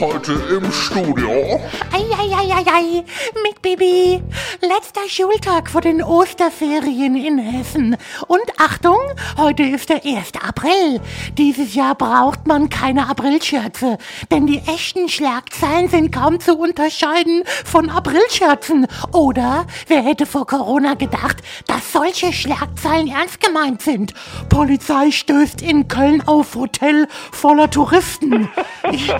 [0.00, 1.60] Heute im Studio.
[1.92, 3.04] Eieieiei,
[3.42, 4.22] mit Bibi.
[4.60, 7.96] Letzter Schultag vor den Osterferien in Hessen.
[8.26, 8.98] Und Achtung,
[9.36, 10.32] heute ist der 1.
[10.46, 11.00] April.
[11.36, 13.98] Dieses Jahr braucht man keine Aprilscherze,
[14.30, 18.86] denn die echten Schlagzeilen sind kaum zu unterscheiden von Aprilscherzen.
[19.12, 24.14] Oder wer hätte vor Corona gedacht, dass solche Schlagzeilen ernst gemeint sind?
[24.48, 28.48] Polizei stößt in Köln auf Hotel voller Touristen.
[28.90, 29.12] Ich,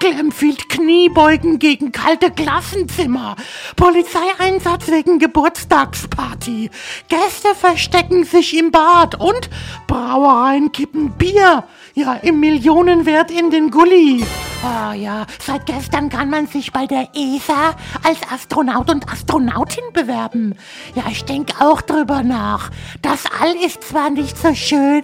[0.00, 3.36] Merkel empfiehlt Kniebeugen gegen kalte Klassenzimmer.
[3.76, 6.70] Polizeieinsatz wegen Geburtstagsparty.
[7.08, 9.50] Gäste verstecken sich im Bad und
[9.86, 11.64] Brauereien kippen Bier.
[11.94, 14.24] Ja, im Millionenwert in den Gully.
[14.62, 20.54] Ah ja, seit gestern kann man sich bei der ESA als Astronaut und Astronautin bewerben.
[20.94, 22.70] Ja, ich denke auch drüber nach.
[23.00, 25.02] Das All ist zwar nicht so schön,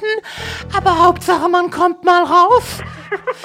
[0.76, 2.82] aber Hauptsache man kommt mal raus.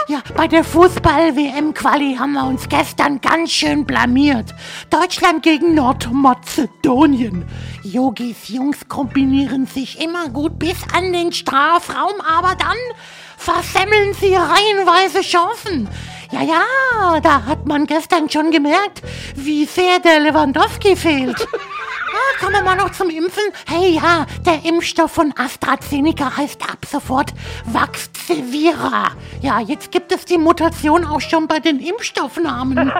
[0.10, 4.54] Ja, bei der Fußball-WM-Quali haben wir uns gestern ganz schön blamiert.
[4.90, 7.46] Deutschland gegen Nordmazedonien.
[7.84, 12.78] Yogis Jungs kombinieren sich immer gut bis an den Strafraum, aber dann
[13.42, 15.90] versemmeln sie reihenweise Chancen.
[16.32, 19.02] Ja, ja, da hat man gestern schon gemerkt,
[19.36, 21.48] wie sehr der Lewandowski fehlt.
[22.14, 23.42] Ah, kommen wir mal noch zum Impfen.
[23.66, 29.12] Hey, ja, der Impfstoff von AstraZeneca heißt ab sofort Vaxzevira.
[29.42, 32.92] Ja, jetzt gibt es die Mutation auch schon bei den Impfstoffnamen.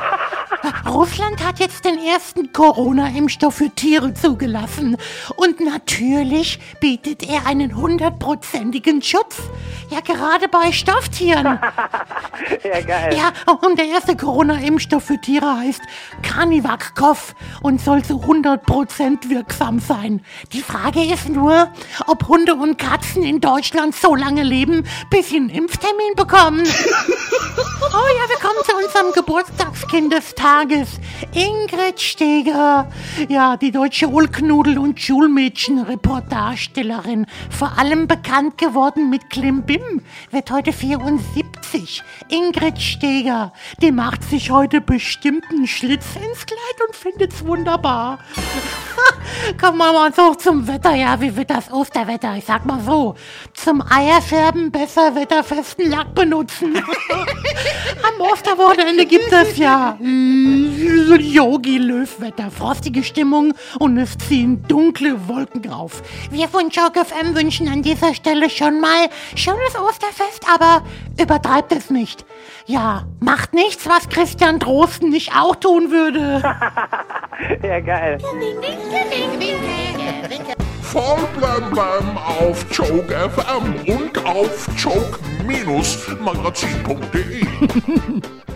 [0.88, 4.96] Russland hat jetzt den ersten Corona-Impfstoff für Tiere zugelassen.
[5.36, 9.40] Und natürlich bietet er einen hundertprozentigen Schutz.
[9.92, 11.60] Ja, gerade bei Stofftieren.
[12.64, 13.16] Ja, geil.
[13.16, 15.82] Ja, und der erste Corona-Impfstoff für Tiere heißt
[16.24, 20.24] Carnivac-Cov und soll zu 100% wirksam sein.
[20.52, 21.72] Die Frage ist nur,
[22.08, 26.64] ob Hunde und Katzen in Deutschland so lange leben, bis sie einen Impftermin bekommen.
[27.94, 31.00] Oh ja, wir kommen zu unserem Geburtstagskind des Tages.
[31.34, 32.90] Ingrid Steger.
[33.28, 37.26] Ja, die deutsche Ulknudel- und Schulmädchen-Reportdarstellerin.
[37.50, 40.02] Vor allem bekannt geworden mit Klimbim.
[40.30, 42.02] Wird heute 74.
[42.30, 43.52] Ingrid Steger.
[43.82, 48.20] Die macht sich heute bestimmt einen Schlitz ins Kleid und findet's wunderbar.
[49.60, 50.96] Kommen wir mal so zum Wetter.
[50.96, 52.36] Ja, wie wird das Osterwetter?
[52.38, 53.16] Ich sag mal so.
[53.54, 56.76] Zum Eierfärben besser wetterfesten Lack benutzen.
[58.04, 66.02] Am Osterwochenende gibt es ja Yogi Löwwetter, frostige Stimmung und es ziehen dunkle Wolken auf.
[66.30, 70.84] Wir von Joke FM wünschen an dieser Stelle schon mal schönes Osterfest, aber
[71.20, 72.26] übertreibt es nicht.
[72.66, 76.42] Ja, macht nichts, was Christian Drosten nicht auch tun würde.
[77.64, 78.18] Ja, geil.
[80.82, 87.46] Voll blem blem auf Joke FM und auf joke-magazin.de.